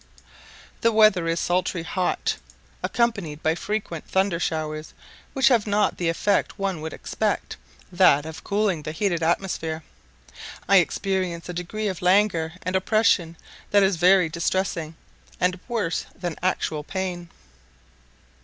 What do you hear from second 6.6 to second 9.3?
would expect, that of cooling the heated